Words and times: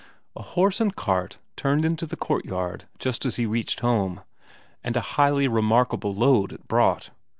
A 0.35 0.41
horse 0.41 0.81
and 0.81 0.95
cart 0.95 1.37
turned 1.55 1.85
into 1.85 2.07
the 2.07 2.15
courtyard 2.15 2.85
just 2.97 3.23
as 3.23 3.35
he 3.35 3.45
reached 3.45 3.81
home. 3.81 4.21
And 4.83 4.97
a 4.97 5.01
highly 5.13 5.47
remarkable 5.47 6.11
load 6.11 6.51
it 6.53 6.67
brought. 6.67 7.11